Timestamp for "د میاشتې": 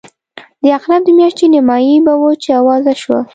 1.05-1.45